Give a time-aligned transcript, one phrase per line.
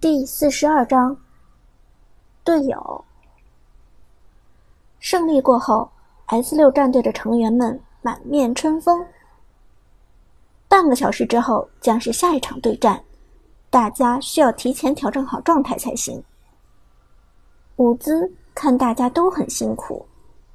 [0.00, 1.14] 第四十二章，
[2.42, 3.04] 队友。
[4.98, 5.90] 胜利过后
[6.28, 9.06] ，S 六战队的成员们满面春风。
[10.68, 13.04] 半个小时之后将是下一场对战，
[13.68, 16.24] 大家需要提前调整好状态才行。
[17.76, 20.06] 伍兹看大家都很辛苦，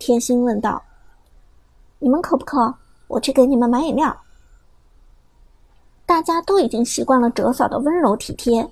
[0.00, 0.82] 贴心问道
[2.00, 2.74] ：“你们渴不渴？
[3.06, 4.20] 我去给你们买饮料。”
[6.04, 8.68] 大家都已经习惯了哲嫂的温柔体贴。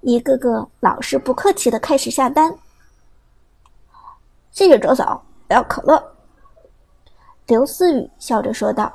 [0.00, 2.56] 一个个老是不客气的开始下单。
[4.52, 6.14] 谢谢哲嫂，我要可乐。
[7.46, 8.92] 刘思雨笑着说道：“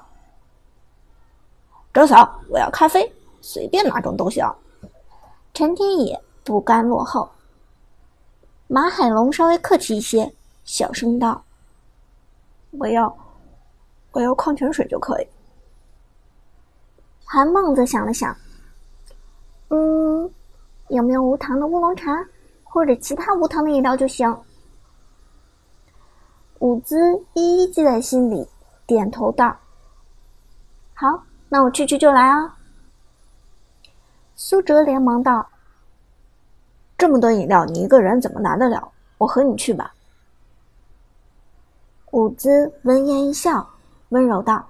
[1.93, 3.11] 哲嫂，我要咖啡，
[3.41, 4.45] 随便哪种都行。”
[5.53, 7.29] 陈天野不甘落后。
[8.67, 10.33] 马海龙稍微客气一些，
[10.63, 11.43] 小声道
[12.71, 13.15] ：“我要，
[14.11, 15.27] 我要矿泉水就可以。”
[17.25, 18.35] 韩梦则想了想，
[19.69, 20.31] 嗯。
[20.93, 22.23] 有没有无糖的乌龙茶，
[22.63, 24.31] 或者其他无糖的饮料就行。
[26.59, 26.95] 伍兹
[27.33, 28.47] 一一记在心里，
[28.85, 29.57] 点头道
[30.93, 32.55] ：“好，那我去去就来啊。”
[34.37, 35.49] 苏哲连忙道
[36.95, 38.91] ：“这么多饮料，你一个人怎么拿得了？
[39.17, 39.91] 我和你去吧。”
[42.11, 43.67] 伍兹闻言一笑，
[44.09, 44.63] 温柔道：“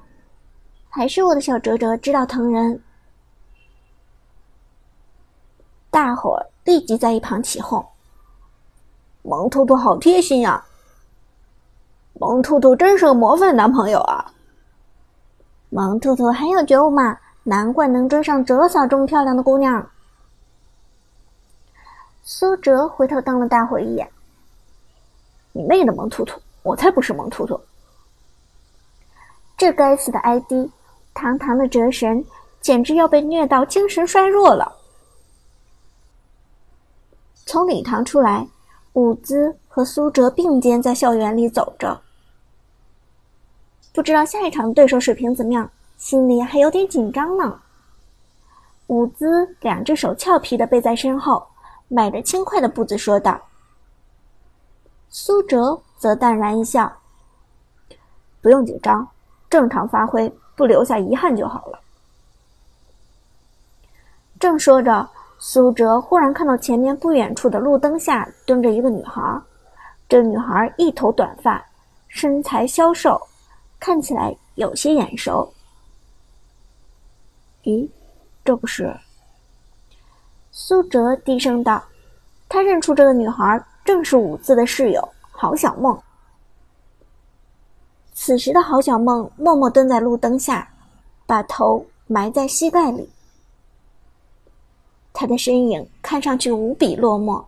[0.88, 2.82] 还是我的小哲哲知道疼人。”
[5.94, 7.86] 大伙儿立即在一旁起哄
[9.22, 10.66] ：“萌兔兔好贴心呀！
[12.14, 14.34] 萌兔兔真是个模范男朋友啊！
[15.70, 19.88] 萌兔兔很有觉悟嘛，难怪能追上哲嫂这么漂亮的姑娘。”
[22.26, 24.10] 苏哲回头瞪了大伙一眼
[25.54, 27.62] ：“你妹的萌兔兔，我才不是萌兔兔！
[29.56, 30.72] 这该死的 ID，
[31.14, 32.26] 堂堂的哲神，
[32.62, 34.78] 简直要被虐到精神衰弱了。”
[37.46, 38.48] 从礼堂出来，
[38.94, 42.02] 伍兹和苏哲并肩在校园里走着。
[43.94, 47.60] 不知道下一场对手水平怎么样，心里还有点紧张呢。
[48.88, 51.46] 伍兹两只手俏皮的背在身后，
[51.88, 53.40] 迈着轻快的步子说道。
[55.10, 56.92] 苏哲则淡然一笑
[58.42, 59.08] ：“不用紧张，
[59.50, 61.80] 正常发挥，不留下遗憾就好了。”
[64.40, 65.10] 正说着。
[65.46, 69.22] 苏哲忽然看到前面不远处的路灯下蹲着一个女孩，
[70.08, 71.62] 这女孩一头短发，
[72.08, 73.20] 身材消瘦，
[73.78, 75.54] 看起来有些眼熟。
[77.64, 77.90] 咦，
[78.46, 78.98] 这不是？
[80.50, 81.84] 苏哲低声道，
[82.48, 86.02] 他认出这个女孩正是五字的室友郝小梦。
[88.14, 90.66] 此时的郝小梦默默蹲在路灯下，
[91.26, 93.10] 把头埋在膝盖里。
[95.24, 97.42] 他的身影看上去无比落寞，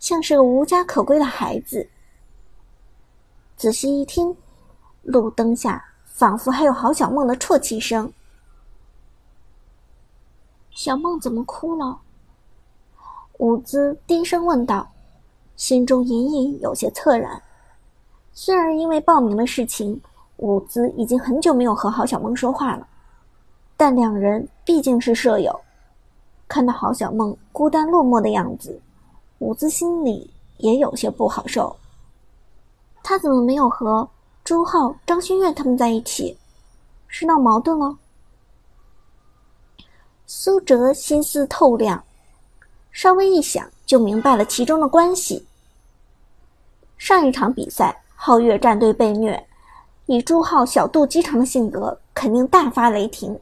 [0.00, 1.88] 像是个无家可归的孩子。
[3.56, 4.36] 仔细一听，
[5.02, 8.12] 路灯下仿佛还有郝小梦的啜泣声。
[10.72, 11.96] 小梦怎么哭了？
[13.38, 14.90] 伍兹低声问道，
[15.54, 17.40] 心中隐隐有些恻然。
[18.32, 20.02] 虽然因为报名的事情，
[20.38, 22.84] 伍兹已经很久没有和郝小梦说话了，
[23.76, 25.56] 但两人毕竟是舍友。
[26.50, 28.76] 看到郝小梦孤单落寞的样子，
[29.38, 31.74] 伍兹心里也有些不好受。
[33.04, 34.06] 他怎么没有和
[34.42, 36.36] 朱浩、张馨月他们在一起？
[37.06, 37.96] 是闹矛盾了？
[40.26, 42.02] 苏哲心思透亮，
[42.90, 45.46] 稍微一想就明白了其中的关系。
[46.98, 49.46] 上一场比赛，皓月战队被虐，
[50.06, 53.38] 以朱浩小肚鸡肠的性格，肯定大发雷霆。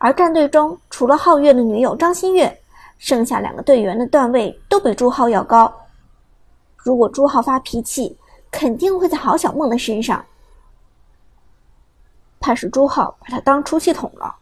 [0.00, 2.60] 而战队中除了皓月的女友张馨月，
[2.98, 5.72] 剩下两个队员的段位都比朱浩要高。
[6.76, 8.18] 如果朱浩发脾气，
[8.50, 10.26] 肯定会在郝小梦的身上。
[12.40, 14.34] 怕是朱浩把他当出气筒了。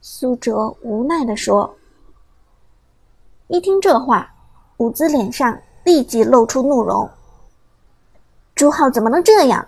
[0.00, 1.72] 苏哲无奈地说。
[3.46, 4.28] 一听这话，
[4.78, 7.08] 伍兹脸上立即露出怒容。
[8.56, 9.64] 朱浩怎么能这样？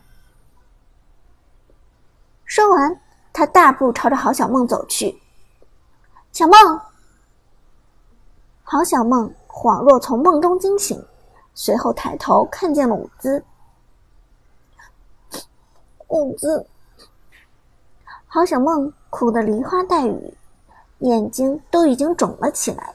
[2.45, 3.01] 说完。
[3.33, 5.17] 他大步朝着郝小梦走去。
[6.33, 6.81] 小梦，
[8.63, 11.05] 郝小梦恍若从梦中惊醒，
[11.55, 13.45] 随后抬头看见了伍兹。
[16.09, 16.67] 伍兹，
[18.27, 20.35] 郝小梦哭得梨花带雨，
[21.01, 22.95] 眼睛都已经肿了起来。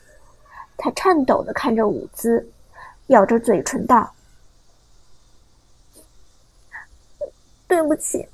[0.77, 2.49] 他颤抖的看着伍兹，
[3.07, 4.13] 咬着嘴唇道
[7.67, 8.27] ：“对不起。”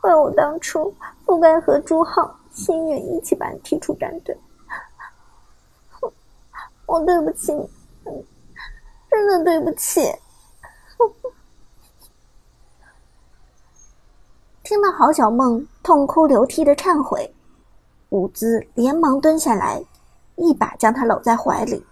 [0.00, 0.94] 怪我当初
[1.26, 4.36] 不该和朱浩、心月一起把你踢出战队。
[6.86, 7.68] 我对不起你，
[9.10, 10.00] 真的对不起。
[14.62, 17.34] 听到郝小梦痛哭流涕的忏悔，
[18.10, 19.82] 伍兹连忙蹲下来，
[20.36, 21.86] 一把将她搂在怀里。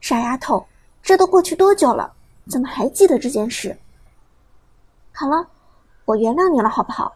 [0.00, 0.66] 傻丫头，
[1.00, 2.12] 这都过去多久了，
[2.50, 3.78] 怎么还记得这件事？
[5.12, 5.46] 好了，
[6.04, 7.14] 我原谅你了，好不好？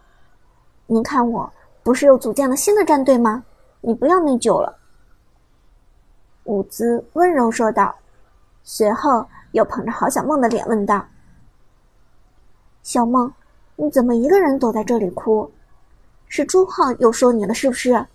[0.86, 1.52] 您看，我
[1.82, 3.44] 不是又组建了新的战队吗？
[3.80, 4.78] 你不要内疚了。”
[6.44, 7.94] 伍兹温柔说道，
[8.62, 11.04] 随后又捧着郝小梦的脸问道。
[12.82, 13.32] 小梦，
[13.74, 15.50] 你怎么一个人躲在这里哭？
[16.28, 18.06] 是朱浩又说你了是不是？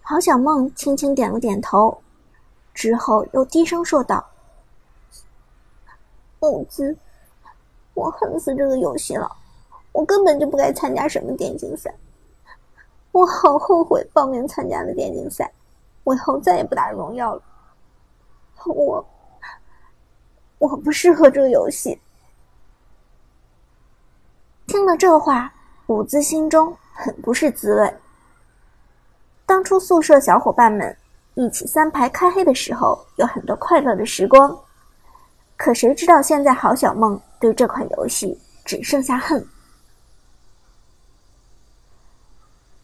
[0.00, 2.02] 郝小梦轻轻点了点头，
[2.72, 4.26] 之后又低声说道
[6.40, 6.96] ：“木子，
[7.94, 9.30] 我恨死这个游戏了，
[9.94, 11.94] 我根本就不该参加什么电竞赛，
[13.12, 15.50] 我好后悔报名参加了电竞赛，
[16.02, 17.42] 我以后再也不打荣耀了，
[18.66, 19.02] 我。”
[20.58, 22.00] 我不适合这个游戏。
[24.66, 25.52] 听了这话，
[25.88, 27.94] 伍兹心中很不是滋味。
[29.44, 30.96] 当初宿舍小伙伴们
[31.34, 34.56] 一起三排开黑的时候，有很多快乐的时光。
[35.56, 39.46] 可谁知道现在郝小梦对这款游戏只剩下恨。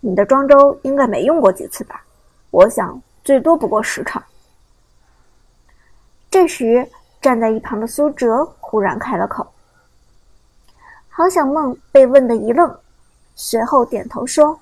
[0.00, 2.04] 你的庄周应该没用过几次吧？
[2.50, 4.22] 我想最多不过十场。
[6.30, 6.90] 这时。
[7.22, 9.46] 站在一旁的苏哲忽然开了口。
[11.10, 12.80] 郝小梦被问的一愣，
[13.34, 14.58] 随后点头说：“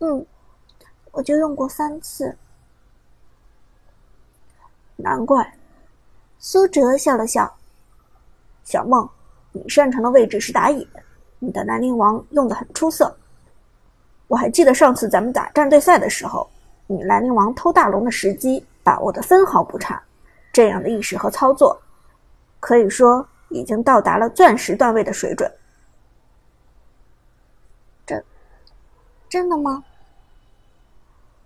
[0.00, 0.24] 嗯，
[1.10, 2.34] 我就用过三次。”
[4.96, 5.58] 难怪。
[6.38, 7.58] 苏哲笑了笑
[8.64, 9.06] ：“小梦，
[9.52, 10.88] 你擅长的位置是打野，
[11.40, 13.14] 你的兰陵王用的很出色。
[14.28, 16.48] 我还记得上次咱们打战队赛的时候，
[16.86, 20.02] 你兰陵王偷大龙的时机把握的分毫不差。”
[20.52, 21.78] 这样的意识和操作，
[22.60, 25.52] 可以说已经到达了钻石段位的水准。
[28.06, 28.24] 真
[29.28, 29.84] 真的吗？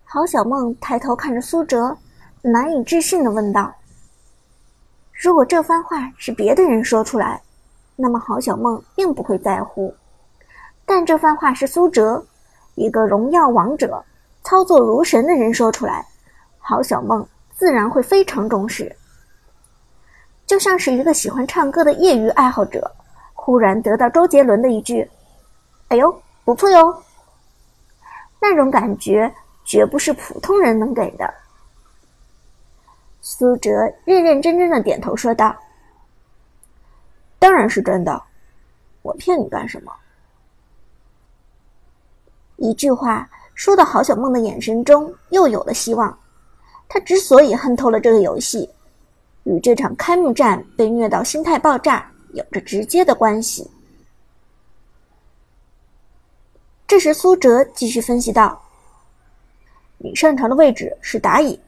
[0.05, 1.97] 郝小梦抬头看着苏哲，
[2.43, 3.75] 难以置信的问道
[5.12, 7.43] ：“如果这番话是别的人说出来，
[7.97, 9.93] 那么郝小梦并不会在乎；
[10.87, 12.25] 但这番话是苏哲，
[12.81, 14.03] 一个荣耀王者、
[14.43, 16.06] 操作如神的人说出来，
[16.59, 18.91] 郝小梦自然会非常重视。”
[20.47, 22.91] 就像是一个喜欢唱歌的业余爱好者，
[23.35, 25.09] 忽然得到周杰伦的一句
[25.88, 27.03] ：“哎呦，不错哟。”
[28.41, 29.31] 那种感觉
[29.62, 31.35] 绝不是普通人能给的。
[33.21, 33.71] 苏哲
[34.06, 35.55] 认认真真的点头说道
[37.38, 38.23] ：“当然是真的，
[39.03, 39.93] 我骗你干什么？”
[42.61, 46.17] 一句话说到郝小梦的眼神中又有了希望。
[46.89, 48.71] 他之所以恨透了这个游戏。
[49.45, 53.69] 与这场开幕战被虐到心态爆炸有着直接的关系。
[56.87, 58.61] 这时，苏哲继续分析道
[59.97, 61.59] ：“你擅长的位置是打野，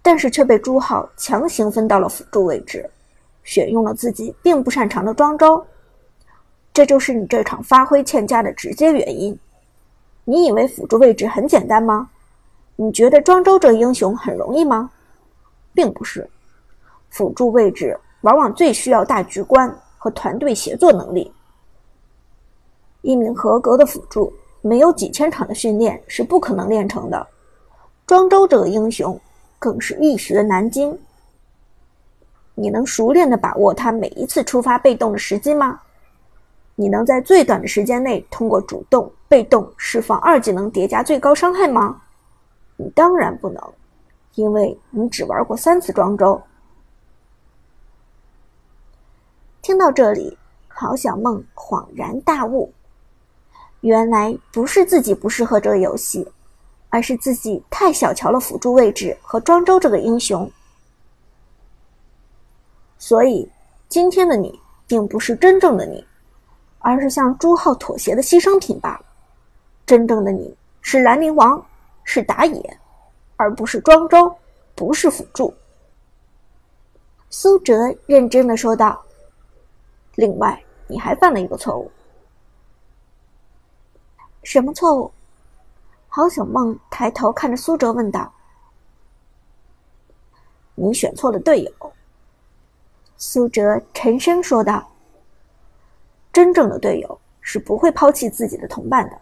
[0.00, 2.88] 但是却被朱浩强行分到了辅助位置，
[3.44, 5.62] 选用了自己并不擅长的庄周，
[6.72, 9.38] 这就是你这场发挥欠佳的直接原因。
[10.30, 12.08] 你以为辅助位置很简单吗？
[12.76, 14.88] 你觉得庄周这英雄很容易吗？
[15.74, 16.30] 并不是。”
[17.10, 21.32] 辅助位置往往最需要大局观和团队协作能力。
[23.02, 27.26] 一名合格的辅助，没有几千场的训练是不可能练成的。
[28.06, 29.20] 庄周这个英雄，
[29.58, 30.96] 更是一学难精。
[32.54, 35.80] 你能熟练的把握他每一次出发被动的时机吗？
[36.80, 42.00] 你能在最短的时间内通过主动、被动释放二技能叠加最高伤害吗？
[42.78, 43.62] 你当然不能，
[44.34, 46.40] 因为你只玩过三次庄周。
[49.60, 52.72] 听到这里，郝小梦恍然大悟，
[53.82, 56.26] 原来不是自己不适合这个游戏，
[56.88, 60.50] 而是自己太小瞧了辅助位置和庄周这个英雄。
[62.96, 63.50] 所以，
[63.86, 66.02] 今天的你并不是真正的你，
[66.80, 69.04] 而是向朱浩妥协的牺牲品罢了。
[69.86, 71.64] 真正的你是兰陵王，
[72.04, 72.78] 是打野，
[73.36, 74.34] 而不是庄周，
[74.74, 75.54] 不是辅助。
[77.28, 77.74] 苏哲
[78.06, 79.00] 认真的说道。
[80.16, 81.90] 另外，你还犯了一个错误。
[84.42, 85.10] 什么错误？
[86.08, 88.32] 郝小梦抬头看着苏哲问道。
[90.74, 91.92] 你选错了队友。
[93.16, 94.89] 苏哲沉声说道。
[96.32, 99.18] 真正的队友是不会抛弃自己的同伴的，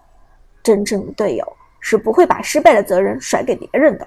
[0.62, 4.06] 真正的队友是不会把失败的责任甩给别人的。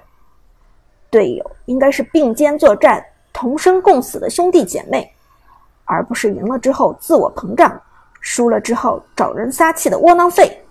[1.10, 5.12] 队友应该是并肩作战、同生共死的兄弟姐妹，
[5.84, 7.80] 而不是赢了之后自我膨胀，
[8.20, 10.64] 输了之后找人撒气的窝囊废。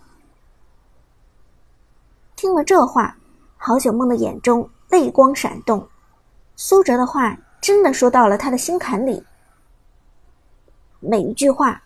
[2.35, 3.15] 听了这话，
[3.57, 5.87] 郝小梦的眼中泪光闪动。
[6.55, 9.23] 苏哲的话真的说到了他的心坎里，
[10.99, 11.83] 每一句话，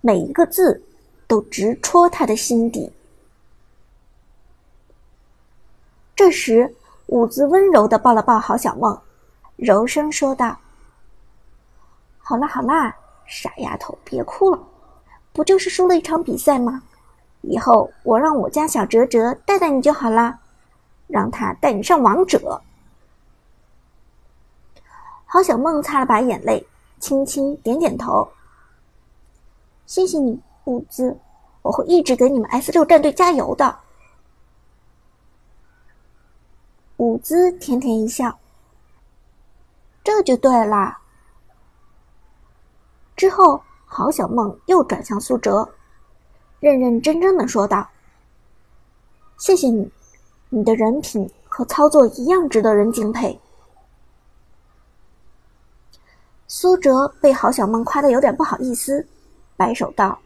[0.00, 0.82] 每一个字，
[1.26, 2.92] 都直戳他的心底。
[6.14, 6.74] 这时，
[7.06, 8.98] 舞姿温柔的抱了抱郝小梦，
[9.56, 10.58] 柔声说道
[12.18, 14.60] ：“好啦好啦，傻丫头，别哭了，
[15.32, 16.82] 不就是输了一场比赛吗？
[17.42, 20.40] 以后我让我家小哲哲带带你就好啦，
[21.06, 22.60] 让他带你上王者。”
[25.24, 26.66] 郝小梦擦了把眼泪，
[26.98, 28.28] 轻轻点点头
[29.88, 31.18] ：“谢谢你，舞姿，
[31.62, 33.74] 我会一直给你们 S 六战队加油的。”
[36.98, 38.38] 舞姿甜甜一笑
[40.04, 41.00] ：“这就对啦。”
[43.16, 45.66] 之后，郝小梦又转向苏哲，
[46.60, 47.88] 认认真真的说道
[49.40, 49.90] ：“谢谢你，
[50.50, 53.40] 你的人品和操作一样值得人敬佩。”
[56.46, 59.08] 苏哲被郝小梦夸的有点不好意思，
[59.58, 60.18] 摆手道：“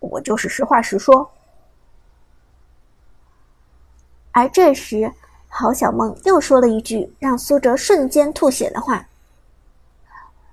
[0.00, 1.30] 我就是实话实说。”
[4.32, 5.12] 而这时，
[5.48, 9.06] 郝小梦又说了一句让苏哲瞬间吐血的话：“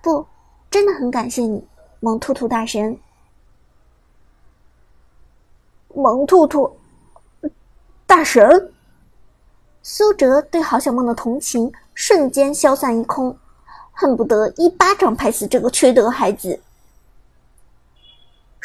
[0.03, 0.27] 不，
[0.69, 1.65] 真的很感谢你，
[2.01, 2.99] 萌兔兔大神。”
[5.95, 6.77] 萌兔兔，
[8.05, 8.71] 大神。
[9.81, 13.35] 苏哲对郝小梦的同情瞬间消散一空。
[13.93, 16.59] 恨不得一巴掌拍死这个缺德孩子！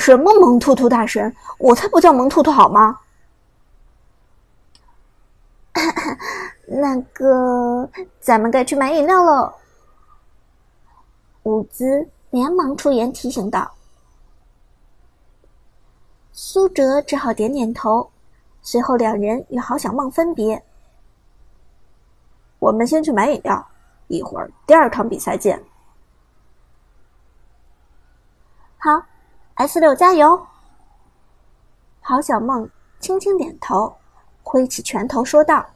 [0.07, 1.35] 什么萌兔兔大神？
[1.59, 3.01] 我才不叫萌兔兔好吗？
[6.65, 9.53] 那个，咱们该去买饮料喽。
[11.43, 13.75] 伍兹连忙出言提醒道。
[16.33, 18.09] 苏哲只好点点头，
[18.63, 20.63] 随后两人与郝小梦分别。
[22.61, 23.67] 我们先去买饮料。
[24.07, 25.61] 一会儿，第二场比赛见。
[28.79, 29.05] 好
[29.57, 30.47] ，S 六加油！
[32.01, 32.71] 郝小梦
[33.01, 33.97] 轻轻点头，
[34.43, 35.67] 挥起拳头说道。